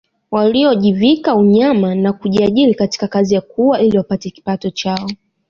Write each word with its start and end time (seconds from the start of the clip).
Waliojivika 0.31 1.35
unyama 1.35 1.95
na 1.95 2.13
kujiajiri 2.13 2.73
katika 2.73 3.07
kazi 3.07 3.35
ya 3.35 3.41
kuua 3.41 3.79
ili 3.81 3.97
wapate 3.97 4.29
kipato 4.29 4.69
chao 4.69 5.09